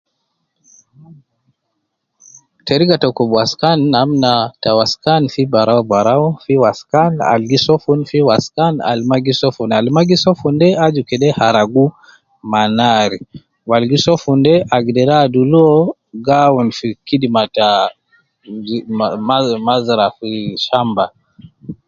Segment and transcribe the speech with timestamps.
[2.65, 4.31] Teriga ta kub waskan namna
[4.61, 8.99] ta kub waskan fi barau barau fi waskan Al gi so fun fi waskan Al
[9.09, 9.69] maa gi sofun.
[9.79, 11.85] Al maa gi sofun de aju kede haragu
[12.51, 13.19] ma naari,
[13.67, 16.87] Wu al gi sofun de agderi adulu uwo awunu fi
[19.87, 20.29] zira au fi
[20.65, 21.05] shamba